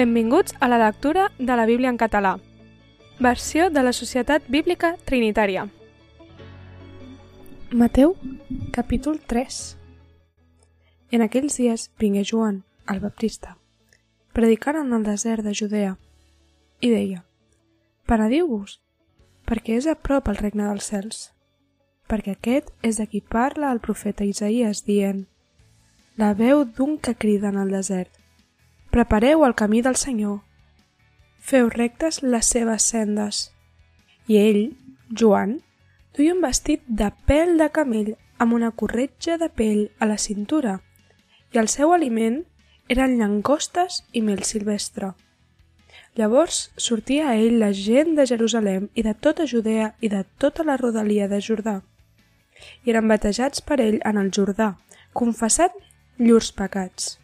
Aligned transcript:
Benvinguts 0.00 0.54
a 0.60 0.68
la 0.68 0.78
lectura 0.78 1.30
de 1.38 1.54
la 1.56 1.66
Bíblia 1.66 1.90
en 1.90 1.98
català. 1.98 2.38
Versió 3.18 3.68
de 3.68 3.82
la 3.82 3.92
Societat 3.92 4.46
Bíblica 4.48 4.94
Trinitària. 5.04 5.66
Mateu, 7.70 8.14
capítol 8.72 9.18
3 9.32 9.58
En 11.10 11.20
aquells 11.20 11.58
dies 11.60 11.90
vingué 12.00 12.22
Joan, 12.24 12.62
el 12.88 13.02
baptista, 13.02 13.58
predicant 14.32 14.78
en 14.80 14.94
el 14.96 15.04
desert 15.04 15.44
de 15.44 15.52
Judea, 15.52 15.98
i 16.80 16.88
deia, 16.88 17.26
Penediu-vos, 18.08 18.78
perquè 19.44 19.76
és 19.82 19.90
a 19.90 19.98
prop 20.08 20.30
el 20.32 20.40
regne 20.40 20.64
dels 20.70 20.88
cels, 20.94 21.18
perquè 22.08 22.38
aquest 22.38 22.72
és 22.80 22.96
de 22.96 23.04
qui 23.04 23.20
parla 23.20 23.68
el 23.68 23.84
profeta 23.84 24.24
Isaías 24.24 24.80
dient, 24.88 25.26
la 26.16 26.32
veu 26.32 26.64
d'un 26.64 26.96
que 26.96 27.14
crida 27.14 27.52
en 27.52 27.60
el 27.60 27.76
desert, 27.76 28.16
Prepareu 28.90 29.44
el 29.46 29.54
camí 29.54 29.82
del 29.82 29.94
Senyor. 29.94 30.40
Feu 31.38 31.68
rectes 31.70 32.24
les 32.24 32.46
seves 32.46 32.82
sendes. 32.82 33.52
I 34.26 34.38
ell, 34.40 34.64
Joan, 35.14 35.60
duia 36.18 36.34
un 36.34 36.40
vestit 36.42 36.82
de 36.88 37.12
pèl 37.30 37.54
de 37.60 37.68
camell 37.70 38.16
amb 38.42 38.56
una 38.58 38.72
corretja 38.72 39.36
de 39.38 39.46
pell 39.46 39.84
a 40.00 40.10
la 40.10 40.18
cintura 40.18 40.80
i 41.54 41.62
el 41.62 41.70
seu 41.70 41.94
aliment 41.94 42.40
eren 42.90 43.14
llangostes 43.20 44.00
i 44.10 44.24
mel 44.26 44.42
silvestre. 44.42 45.12
Llavors 46.18 46.58
sortia 46.74 47.30
a 47.30 47.38
ell 47.38 47.60
la 47.62 47.70
gent 47.70 48.16
de 48.18 48.26
Jerusalem 48.26 48.90
i 48.98 49.06
de 49.06 49.14
tota 49.14 49.46
Judea 49.46 49.92
i 50.02 50.10
de 50.10 50.24
tota 50.42 50.66
la 50.66 50.78
rodalia 50.82 51.30
de 51.30 51.38
Jordà. 51.38 51.78
I 52.82 52.90
eren 52.90 53.06
batejats 53.06 53.62
per 53.62 53.78
ell 53.78 54.02
en 54.02 54.18
el 54.18 54.34
Jordà, 54.34 54.72
confessant 55.14 55.78
llurs 56.18 56.50
pecats. 56.50 57.20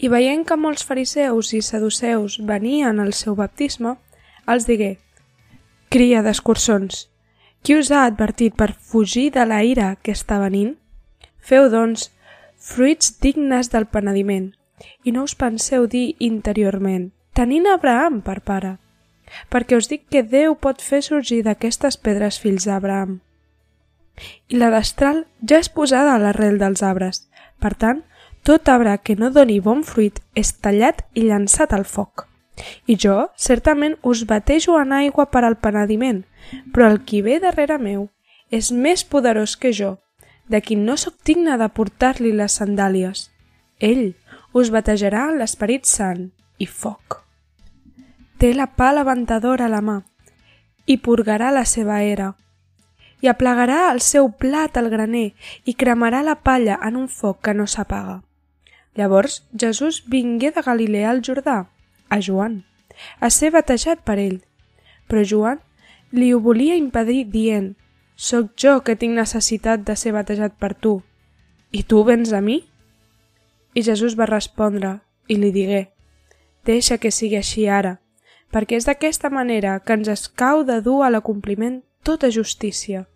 I 0.00 0.08
veient 0.08 0.46
que 0.48 0.56
molts 0.56 0.86
fariseus 0.88 1.52
i 1.52 1.60
saduceus 1.60 2.38
venien 2.48 3.00
al 3.00 3.12
seu 3.12 3.36
baptisme, 3.36 3.98
els 4.48 4.66
digué, 4.66 4.96
Cria 5.90 6.22
d'escurçons, 6.22 7.08
qui 7.62 7.74
us 7.76 7.90
ha 7.90 8.04
advertit 8.06 8.54
per 8.56 8.72
fugir 8.72 9.30
de 9.34 9.44
la 9.44 9.64
ira 9.66 9.96
que 10.00 10.14
està 10.16 10.38
venint? 10.40 10.76
Feu, 11.42 11.66
doncs, 11.68 12.08
fruits 12.56 13.16
dignes 13.20 13.72
del 13.72 13.88
penediment, 13.90 14.52
i 15.04 15.12
no 15.12 15.24
us 15.26 15.34
penseu 15.34 15.88
dir 15.90 16.14
interiorment, 16.18 17.10
tenint 17.36 17.66
Abraham 17.68 18.20
per 18.24 18.38
pare, 18.46 18.76
perquè 19.52 19.76
us 19.76 19.90
dic 19.90 20.06
que 20.08 20.22
Déu 20.22 20.56
pot 20.56 20.80
fer 20.80 21.02
sorgir 21.04 21.42
d'aquestes 21.44 21.98
pedres 21.98 22.38
fills 22.40 22.68
d'Abraham. 22.70 23.18
I 24.48 24.60
la 24.62 24.70
destral 24.72 25.24
ja 25.42 25.60
és 25.60 25.68
posada 25.68 26.14
a 26.14 26.22
l'arrel 26.22 26.58
dels 26.60 26.84
arbres, 26.86 27.26
per 27.60 27.74
tant, 27.74 28.04
tot 28.42 28.68
arbre 28.68 28.96
que 29.04 29.16
no 29.16 29.30
doni 29.30 29.60
bon 29.60 29.82
fruit 29.84 30.20
és 30.34 30.52
tallat 30.64 31.04
i 31.14 31.26
llançat 31.28 31.72
al 31.76 31.84
foc. 31.84 32.26
I 32.86 32.96
jo, 32.96 33.30
certament, 33.36 33.96
us 34.02 34.24
batejo 34.28 34.78
en 34.80 34.92
aigua 34.92 35.26
per 35.30 35.44
al 35.44 35.56
penediment, 35.56 36.24
però 36.72 36.90
el 36.90 37.00
qui 37.04 37.22
ve 37.22 37.38
darrere 37.40 37.78
meu 37.78 38.08
és 38.50 38.70
més 38.72 39.04
poderós 39.04 39.56
que 39.56 39.72
jo, 39.72 39.98
de 40.48 40.60
qui 40.60 40.76
no 40.76 40.96
sóc 40.98 41.14
digne 41.24 41.56
de 41.56 41.68
portar-li 41.68 42.32
les 42.34 42.58
sandàlies. 42.58 43.28
Ell 43.78 44.14
us 44.52 44.72
batejarà 44.74 45.28
en 45.30 45.38
l'Esperit 45.38 45.86
Sant 45.86 46.30
i 46.58 46.66
foc. 46.66 47.20
Té 48.40 48.52
la 48.56 48.66
pala 48.66 49.04
ventadora 49.04 49.68
a 49.68 49.72
la 49.72 49.80
mà 49.84 50.00
i 50.86 50.96
purgarà 50.98 51.52
la 51.54 51.66
seva 51.68 52.00
era 52.02 52.32
i 53.20 53.28
aplegarà 53.28 53.90
el 53.92 54.00
seu 54.00 54.30
plat 54.32 54.78
al 54.80 54.88
graner 54.88 55.28
i 55.68 55.76
cremarà 55.76 56.22
la 56.24 56.38
palla 56.40 56.80
en 56.82 56.96
un 56.96 57.06
foc 57.08 57.42
que 57.44 57.54
no 57.54 57.66
s'apaga. 57.68 58.20
Llavors 58.96 59.44
Jesús 59.56 60.04
vingué 60.06 60.50
de 60.50 60.62
Galilea 60.62 61.10
al 61.10 61.22
Jordà, 61.22 61.70
a 62.08 62.20
Joan, 62.20 62.64
a 63.20 63.30
ser 63.30 63.52
batejat 63.54 64.02
per 64.04 64.18
ell. 64.18 64.40
Però 65.06 65.22
Joan 65.24 65.60
li 66.10 66.32
ho 66.32 66.40
volia 66.40 66.76
impedir 66.76 67.24
dient 67.30 67.76
«Soc 68.16 68.52
jo 68.58 68.80
que 68.84 68.96
tinc 68.96 69.16
necessitat 69.16 69.86
de 69.86 69.96
ser 69.96 70.12
batejat 70.12 70.58
per 70.58 70.74
tu, 70.74 71.00
i 71.72 71.82
tu 71.82 72.02
vens 72.04 72.32
a 72.32 72.42
mi?» 72.44 72.58
I 73.74 73.82
Jesús 73.86 74.18
va 74.18 74.28
respondre 74.28 74.98
i 75.28 75.38
li 75.38 75.52
digué 75.54 75.86
«Deixa 76.66 76.98
que 76.98 77.14
sigui 77.14 77.38
així 77.38 77.68
ara, 77.68 78.00
perquè 78.52 78.76
és 78.76 78.90
d'aquesta 78.90 79.30
manera 79.30 79.78
que 79.80 79.94
ens 79.96 80.10
escau 80.10 80.66
de 80.66 80.80
dur 80.82 81.00
a 81.06 81.10
l'acompliment 81.14 81.80
tota 82.02 82.28
justícia». 82.34 83.06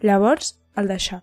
Llavors 0.00 0.54
el 0.76 0.88
deixà. 0.88 1.22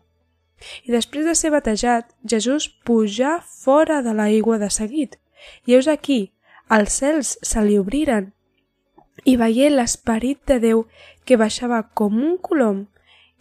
I 0.86 0.94
després 0.94 1.26
de 1.26 1.36
ser 1.36 1.52
batejat, 1.54 2.12
Jesús 2.28 2.70
pujà 2.86 3.40
fora 3.42 4.02
de 4.06 4.14
l'aigua 4.18 4.60
de 4.62 4.70
seguit. 4.70 5.18
I 5.66 5.76
heus 5.76 5.88
aquí, 5.88 6.34
els 6.70 7.02
cels 7.02 7.36
se 7.42 7.64
li 7.66 7.78
obriren 7.80 8.32
i 9.26 9.36
veié 9.38 9.70
l'esperit 9.70 10.40
de 10.48 10.58
Déu 10.62 10.86
que 11.26 11.38
baixava 11.38 11.84
com 11.94 12.18
un 12.18 12.38
colom 12.42 12.86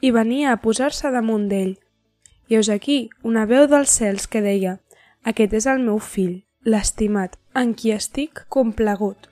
i 0.00 0.10
venia 0.10 0.52
a 0.52 0.60
posar-se 0.60 1.12
damunt 1.12 1.48
d'ell. 1.48 1.76
I 2.48 2.58
heus 2.58 2.68
aquí 2.72 3.08
una 3.22 3.46
veu 3.46 3.68
dels 3.70 3.92
cels 4.00 4.26
que 4.26 4.42
deia 4.44 4.78
«Aquest 5.22 5.54
és 5.54 5.66
el 5.70 5.84
meu 5.84 6.00
fill, 6.00 6.40
l'estimat, 6.64 7.36
en 7.54 7.74
qui 7.74 7.94
estic 7.94 8.44
complagut». 8.48 9.28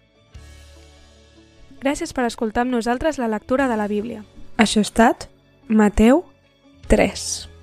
Gràcies 1.83 2.13
per 2.13 2.27
escoltar 2.27 2.67
amb 2.67 2.75
nosaltres 2.75 3.19
la 3.19 3.31
lectura 3.31 3.69
de 3.71 3.77
la 3.79 3.87
Bíblia. 3.91 4.25
Això 4.59 4.83
ha 4.83 4.89
estat 4.89 5.29
Mateu 5.69 6.25
3. 6.89 7.58